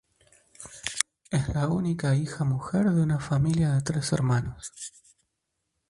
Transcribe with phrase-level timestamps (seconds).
[1.29, 4.73] Es la única hija mujer de una familia de tres hermanos.